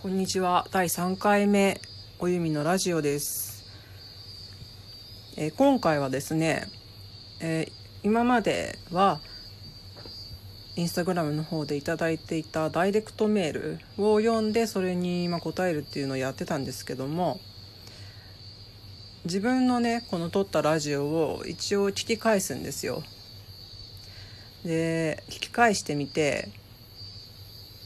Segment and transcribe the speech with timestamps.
[0.00, 0.66] こんにちは。
[0.70, 1.78] 第3回目
[2.20, 3.66] おゆみのラジオです、
[5.36, 6.64] えー今回はですね、
[7.42, 9.20] えー今までは
[10.74, 17.38] インスタグラムの方でいただいていたダイレクトメールを読んでそれにま答えるっていうのをやってたんですけども
[19.24, 23.02] 自分のねこの撮ったラジオを一応聞き返すんですよ。
[24.64, 26.48] で聞き返してみて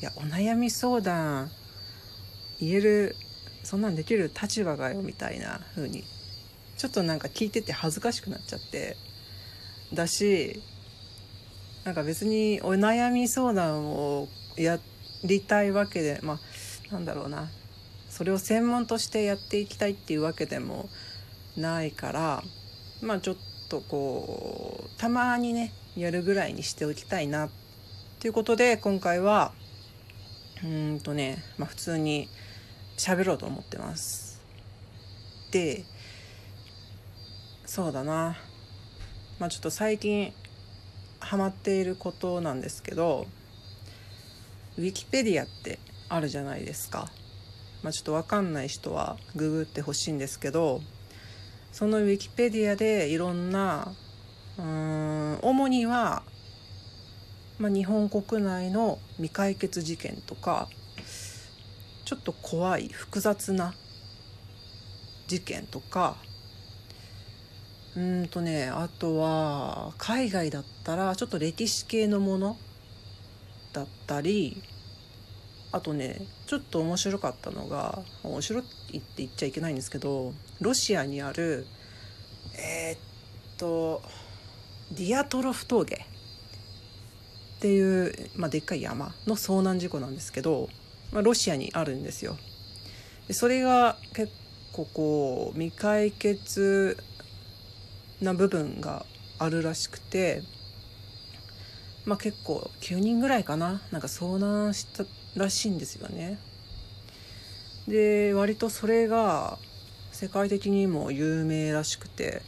[0.00, 1.52] いやお悩み相談
[2.60, 3.16] 言える
[3.62, 6.04] そんなんできる立場がよみたいな風に
[6.76, 8.96] ちょっとなんか聞いてて恥ずかしくなっちゃって。
[9.92, 10.62] だし
[11.84, 14.78] なんか別にお悩み相談をや
[15.24, 17.48] りたいわけでまあなんだろうな。
[18.08, 20.88] それを専門としてやっていきたいっていうわけでも
[21.56, 22.42] ないから
[23.02, 23.36] まあちょっ
[23.68, 27.50] とこうたまにねやるぐらいにしておきたいなっ
[28.18, 29.52] ていうことで今回は
[30.64, 32.28] うんとね、まあ、普通に
[33.00, 34.42] 喋ろうと思ってます。
[35.50, 35.84] で
[37.64, 38.36] そうだな。
[39.38, 40.34] まあちょっと最近
[41.18, 43.26] ハマっていることなんですけど
[44.76, 45.78] ウィキペディアって
[46.10, 47.10] あるじゃないですか。
[47.82, 50.82] まあちょっと分かんない人はググってほしいんですけど
[51.72, 53.94] そのウィキペディアでいろんな
[54.58, 56.22] うーん主には、
[57.58, 60.68] まあ、日本国内の未解決事件とか
[62.10, 63.72] ちょっと怖い複雑な
[65.28, 66.16] 事件とか。
[67.96, 72.56] うんとねあとは海外だったらちょっと歴史系のもの
[73.72, 74.60] だったり
[75.72, 81.66] あとねちょっと面白かったのが面白いって言っちゃいけないんですけどロシアにある
[82.54, 83.00] えーっ
[83.56, 84.02] と
[84.92, 85.98] ディアトロフ峠っ
[87.60, 90.70] ていう、まあ、でっかい山の遭難事故なんですけど、
[91.12, 92.36] まあ、ロシアにあるんですよ。
[93.28, 94.32] でそれが結
[94.72, 96.96] 構こう未解決
[98.20, 99.06] な部分が
[99.38, 100.42] あるらしくて、
[102.04, 105.04] まあ、結構9人ぐらいかななんか遭難した
[105.36, 106.38] らしいんですよね。
[107.88, 109.58] で割とそれが
[110.12, 112.42] 世界的にも有名らしくて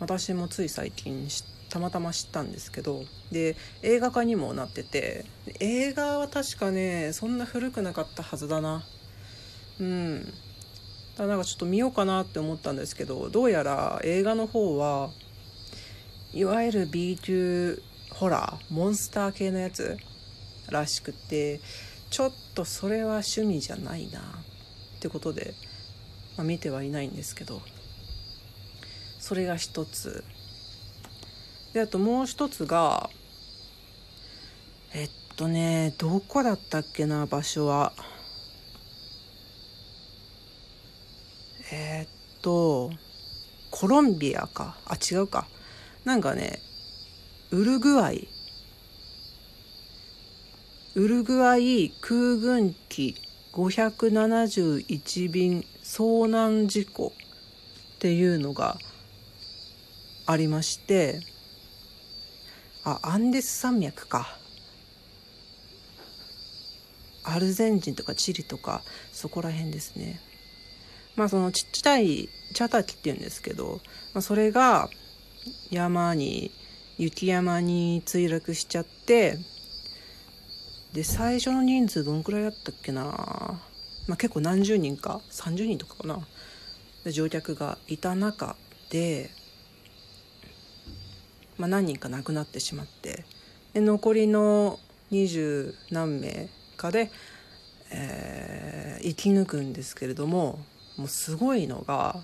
[0.00, 5.24] 私もつい最近知ってたまたま知ったんですけどで映画化にもなってて
[5.60, 8.84] 映画は確かねそんな古くなかったはずだな。
[9.78, 10.24] うん。
[10.24, 10.30] だ
[11.18, 15.10] からなんかちょっと見ようかなって思ったんですけどどうやら映画の方は
[16.32, 19.96] いわゆる B 級ホラーモンスター系のやつ
[20.68, 21.60] らしくて
[22.10, 24.22] ちょっとそれは趣味じゃないなっ
[25.00, 25.54] てことで、
[26.36, 27.62] まあ、見てはいないんですけど
[29.18, 30.22] それが一つ。
[31.76, 33.10] であともう一つが
[34.94, 37.92] えっとねどこだったっけな場所は。
[41.70, 42.90] えっと
[43.70, 44.78] コロンビアか。
[44.86, 45.48] あ違うか。
[46.06, 46.60] なんかね
[47.50, 48.26] ウルグアイ。
[50.94, 53.16] ウルグアイ空軍機
[53.52, 57.12] 571便遭難事故
[57.96, 58.78] っていうのが
[60.24, 61.35] ありまして
[62.86, 64.38] あアンデス山脈か。
[67.24, 68.82] アルゼンチンとかチリとか
[69.12, 70.20] そこら辺ですね。
[71.16, 73.80] まあそのちっちゃいチャタキっていうんですけど、
[74.14, 74.88] まあ、それが
[75.70, 76.52] 山に
[76.96, 79.36] 雪山に墜落しちゃって
[80.94, 86.24] で最初の人数どんくらいだったっけな、まあ、結構何十人か30人とかかな。
[87.10, 88.56] 乗客がいた中
[88.90, 89.30] で、
[91.58, 93.24] まあ、何人か亡くなってしまって
[93.72, 94.78] で残りの
[95.10, 97.10] 二十何名かで、
[97.90, 100.58] えー生き抜くんですけれども
[100.96, 102.16] もうすごいのが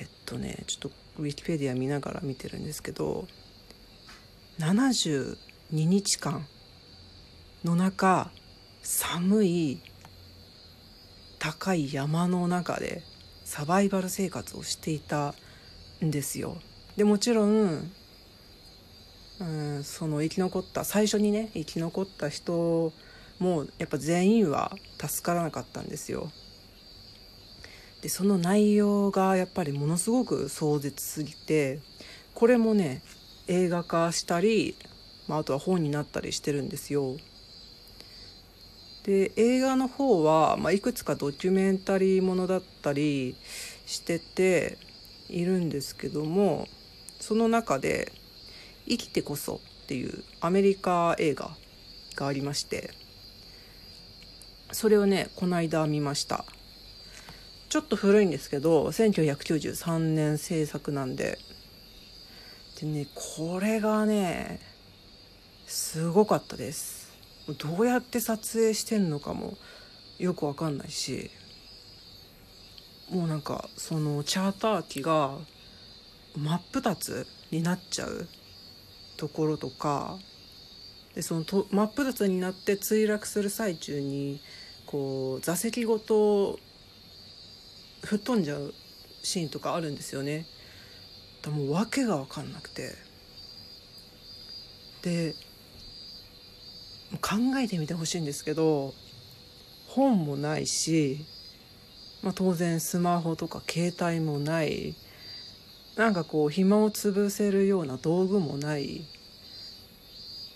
[0.00, 3.28] えっとねちょっとウィキペディア見ながら見てるんですけど
[4.58, 5.36] 72
[5.70, 6.44] 日間
[7.64, 8.30] の中
[8.82, 9.80] 寒い
[11.38, 13.02] 高い山の中で
[13.44, 15.34] サバイバル生活をしていた
[16.04, 16.56] んですよ。
[16.96, 17.90] でもちろん、
[19.40, 22.92] うん、その生き残った最初にね生き残った人
[23.38, 26.30] もやっぱ全員は助からなかったんですよ。
[28.02, 31.80] でその内容がやっぱりものすごく壮絶すぎて
[32.34, 33.00] これもね
[33.46, 34.76] 映画化したり、
[35.28, 37.16] まあ、あとは本になったりしてるんですよ。
[39.04, 43.34] で映画の方は、まあ、いくつかドキュメンタリーものだったり
[43.86, 44.78] してて
[45.28, 46.68] いるんですけども
[47.22, 48.10] その中で
[48.84, 51.56] 「生きてこそ」っていうアメリカ映画
[52.16, 52.90] がありまして
[54.72, 56.44] それをねこの間見ました。
[57.68, 61.38] ちょっと古いんですけど1993年制作なんで。
[62.80, 64.58] でねこれがね
[65.68, 67.12] すごかったです。
[67.58, 69.56] どうやって撮影してんのかも
[70.18, 71.30] よくわかんないし。
[73.10, 75.38] もうなんかそのチャーター機が
[76.36, 78.26] 真っ二つになっちゃう
[79.16, 80.18] ところとか
[81.14, 84.40] でそのと真っ二つになって墜落する最中に
[84.86, 86.58] こう座席ごと
[88.04, 88.74] 吹っ飛んじゃう
[89.22, 90.46] シーンとかあるんですよね。
[91.42, 92.94] だもう訳が分かんなくて
[95.02, 95.34] で
[97.20, 98.94] 考えてみてほしいんですけど
[99.88, 101.24] 本もないし、
[102.22, 104.94] まあ、当然スマホとか携帯もない
[105.96, 109.04] なんかこう暇を潰せるような道具もない。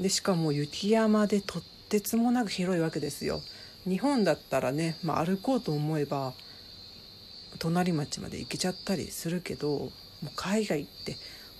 [0.00, 3.40] でしかも雪山でとってつもなく広いわけですよ。
[3.88, 6.34] 日本だったらね、まあ、歩こうと思えば
[7.58, 9.90] 隣町まで行けちゃったりするけども
[10.24, 11.16] う海外って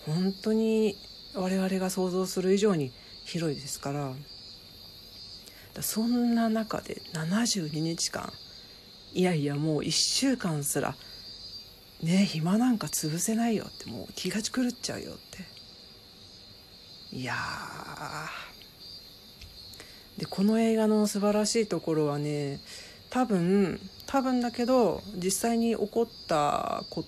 [0.06, 0.96] 本当に
[1.34, 2.92] 我々が想像する以上に
[3.24, 4.12] 広いですから
[5.82, 8.32] そんな中で72日間
[9.12, 10.94] いやいやもう1週間すら
[12.02, 15.56] ね暇なんか潰せないよってもう気が狂っちゃうよって
[17.16, 17.34] いや
[20.18, 22.60] でこの映画の素晴らしいところはね
[23.10, 27.04] 多分多分だけど実際に起こったこ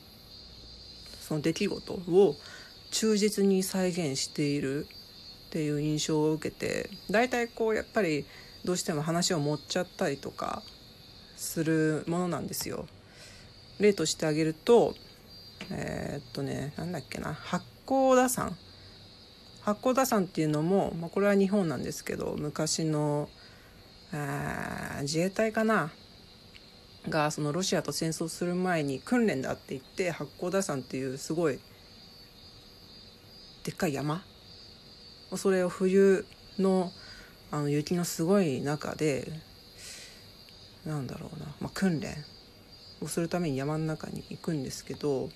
[1.20, 2.37] その出来事を
[2.91, 4.87] 忠実に再現している
[5.49, 8.25] っていう印象を受けて大体こうやっぱり
[8.64, 10.62] どうしても話を持っちゃったりとか
[11.37, 12.87] するものなんですよ。
[13.78, 14.94] 例としてあげると
[15.70, 18.56] えー、っとねなんだっけな八甲田山。
[19.62, 23.28] 八甲田山っていうのも、まあ、これは日本なんですけど昔の
[25.02, 25.90] 自衛隊かな
[27.08, 31.58] がそのロシアと戦争する前に訓練だって言って八甲田山っていうすごい
[33.64, 34.22] でっかい山。
[35.36, 36.24] それを冬
[36.58, 36.90] の
[37.50, 39.31] あの雪のすごい中で
[40.86, 42.24] なんだろうな、まあ、訓練。
[43.00, 45.28] をするために山の中に行くんですけど、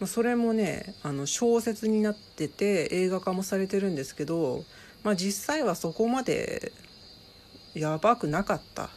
[0.00, 4.64] まあ、それもねあの小説になってて映画化もされてるんですけど、
[5.02, 6.72] まあ、実際はそこまで
[7.74, 8.90] やばくなかった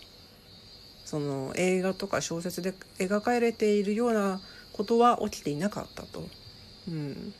[1.06, 4.42] その映画とか小説で描かれているような
[4.74, 6.28] ことは起きていなかったと。
[6.88, 7.34] うん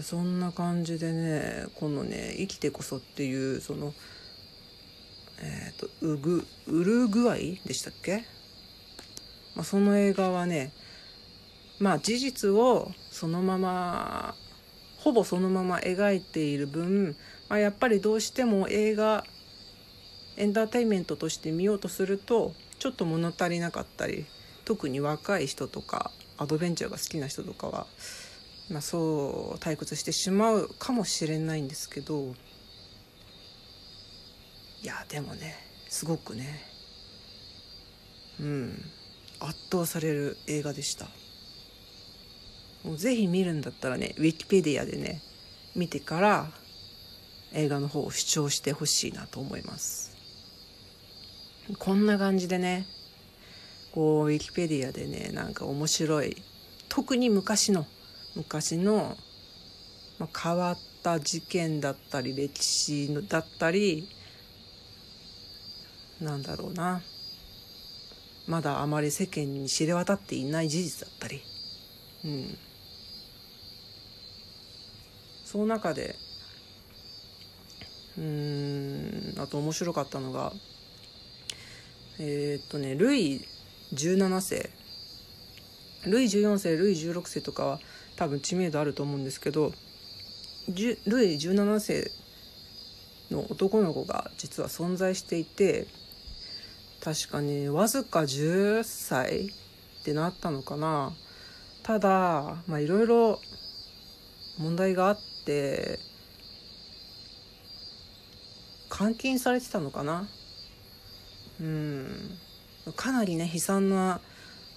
[0.00, 3.92] そんな感じでねこのね「生きてこそ」っていうその
[5.42, 8.24] えっ、ー、とウグウルグアイでしたっけ、
[9.54, 10.72] まあ、その映画はね
[11.78, 14.34] まあ事実をそのまま
[14.98, 17.16] ほぼそのまま描いている分、
[17.48, 19.24] まあ、やっぱりどうしても映画
[20.36, 24.24] エンターテインメントとして見ようとするとちょっと物足りなかったり
[24.64, 27.86] 特に若い人とかアドベンチャーが好きな人とかは
[28.70, 32.34] まあ、そう退屈してしまうかもしれないんですけど
[34.82, 35.54] いやでもね
[35.88, 36.60] すごくね
[38.40, 38.84] うん
[39.40, 41.06] 圧倒される映画でした。
[42.84, 45.20] もうぜひ見るんだったらねウィキペディアでね
[45.76, 46.46] 見てから
[47.52, 50.16] 映画の方を視聴してほしいなと思います。
[51.78, 52.86] こんな感じでね
[53.92, 56.36] こうウィキペディアでねなんか面白い
[56.88, 57.86] 特に昔の
[58.34, 59.16] 昔の、
[60.18, 64.08] まあ、変わった事件だったり歴史だったり
[66.22, 67.02] なんだろうな。
[68.46, 71.40] まだあまり世間に知れ渡っていない事実だったり、
[72.24, 72.58] うん、
[75.44, 76.16] その中で
[78.18, 80.52] うんあと面白かったのが
[82.18, 83.40] えー、っとねルイ
[83.94, 84.70] 17世。
[86.06, 87.78] ルイ14世ルイ16世とかは
[88.16, 89.72] 多分知名度あると思うんですけど
[90.68, 92.10] ルイ17世
[93.30, 95.86] の男の子が実は存在していて
[97.02, 101.12] 確かにわずか10歳ってなったのかな。
[101.82, 103.40] ただまあいろいろ
[104.58, 105.98] 問題があって
[108.96, 110.28] 監禁されてたのかな。
[111.60, 112.38] うん。
[112.94, 114.20] かなりね悲惨な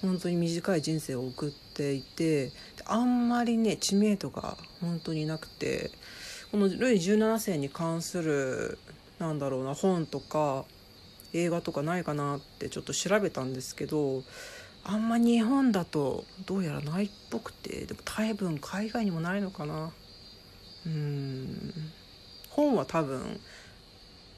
[0.01, 2.51] 本当に短い人生を送っていて
[2.85, 5.91] あんまりね知名度が本当になくて
[6.51, 8.77] このルイ17世に関する
[9.19, 10.65] なんだろうな本とか
[11.35, 14.23] 映画とかないかなってちょっと調べたんですけど
[14.85, 19.91] あんま日本だとどうやらないっぽくてでも多分海外にもないのかな。
[20.85, 21.73] うん。
[22.51, 23.39] 本は多分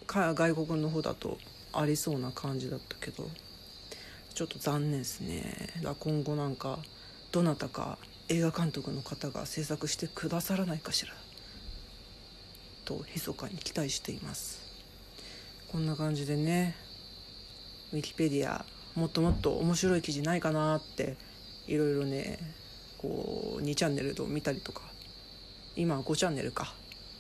[0.08, 1.38] 外国の方だと
[1.74, 3.30] ありそうな感じだったけど
[4.34, 5.70] ちょっと残念ですね。
[5.84, 6.80] だ今後なんか
[7.32, 7.98] どなたか
[8.30, 11.14] 映画監督の方が制作してくださらないかしら
[12.86, 14.62] と密かに期待しています。
[15.72, 16.87] こんな感じでね。
[17.94, 18.66] ウィキペディア
[18.96, 21.16] もっともっと面白い記事ないかなって
[21.68, 22.40] いろいろね
[22.98, 24.82] こう2チャンネルと見たりとか
[25.76, 26.74] 今は5チャンネルか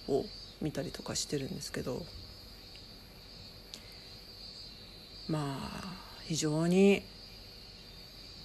[0.08, 0.26] を
[0.62, 2.02] 見たりとかしてるんですけど
[5.30, 5.94] まあ
[6.26, 7.04] 非常に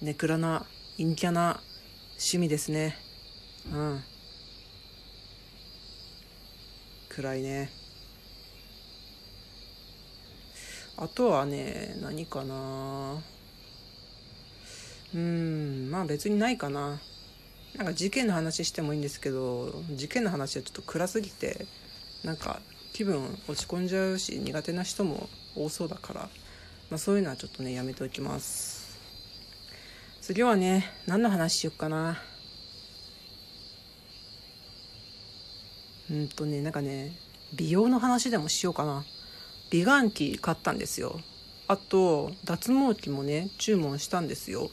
[0.01, 0.65] ネクラな
[0.97, 1.61] 陰キャな
[2.17, 2.95] 趣味ですね。
[3.71, 4.03] うん。
[7.09, 7.82] 暗いね。
[10.97, 13.15] あとはね何かな。
[15.15, 16.99] うんまあ別にないかな。
[17.75, 21.65] なんか事件の話してもいいんですけど事件の話はちょっと暗すぎて
[22.23, 22.59] なんか
[22.93, 26.21] 気分落ち込んじゃうし苦手な人も多そうだから、
[26.91, 28.99] まあ、そういうのはちょっとねやめておきます。
[30.21, 32.21] 次はね何の話しよっかな。
[36.11, 37.11] うんとねなんかね
[37.55, 39.03] 美容の話でもしようかな。
[39.73, 41.19] 美顔器買ったんですよ。
[41.67, 44.69] あと脱毛器もね注文したんですよ。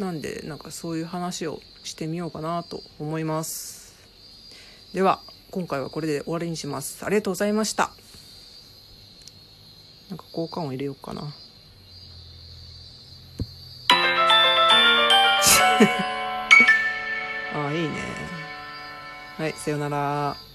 [0.00, 3.94] なんでなんかそういう話をしてみようかなと思います。
[4.92, 5.20] では
[5.52, 7.06] 今回はこれで終わりにします。
[7.06, 7.92] ありがとうございました。
[10.10, 11.22] なんか交換音入れようかな。
[17.54, 17.90] ああいいね。
[19.38, 20.51] はいさよなら。